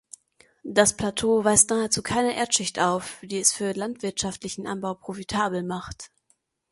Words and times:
Das 0.63 0.97
Plateau 0.97 1.43
weist 1.45 1.69
nahezu 1.69 2.01
keine 2.01 2.35
Erdschicht 2.35 2.79
auf, 2.79 3.19
die 3.21 3.37
es 3.37 3.53
für 3.53 3.73
landwirtschaftlichen 3.75 4.65
Anbau 4.65 4.95
profitabel 4.95 5.61
macht. 5.61 6.09